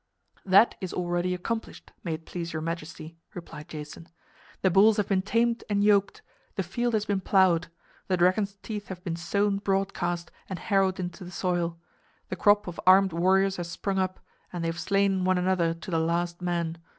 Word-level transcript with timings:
"That 0.47 0.73
is 0.81 0.93
already 0.95 1.35
accomplished, 1.35 1.91
may 2.03 2.15
it 2.15 2.25
please 2.25 2.53
your 2.53 2.61
majesty," 2.63 3.19
replied 3.35 3.69
Jason. 3.69 4.07
"The 4.63 4.71
bulls 4.71 4.97
have 4.97 5.07
been 5.07 5.21
tamed 5.21 5.63
and 5.69 5.83
yoked; 5.83 6.23
the 6.55 6.63
field 6.63 6.95
has 6.95 7.05
been 7.05 7.21
plowed; 7.21 7.67
the 8.07 8.17
dragon's 8.17 8.55
teeth 8.63 8.87
have 8.87 9.03
been 9.03 9.15
sown 9.15 9.59
broadcast 9.59 10.31
and 10.49 10.57
harrowed 10.57 10.99
into 10.99 11.23
the 11.23 11.29
soil; 11.29 11.77
the 12.29 12.35
crop 12.35 12.65
of 12.65 12.79
armed 12.87 13.13
warriors 13.13 13.57
has 13.57 13.69
sprung 13.69 13.99
up 13.99 14.19
and 14.51 14.63
they 14.63 14.69
have 14.69 14.79
slain 14.79 15.23
one 15.23 15.37
another 15.37 15.71
to 15.75 15.91
the 15.91 15.99
last 15.99 16.41
man. 16.41 16.79